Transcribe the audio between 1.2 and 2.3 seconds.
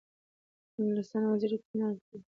وزیر اطمینان ورکړی.